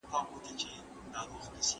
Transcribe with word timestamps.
معلم 0.09 0.25
وویل 0.27 0.43
که 0.47 0.53
چیري 0.59 0.79
داسي 1.13 1.37
وسي 1.51 1.69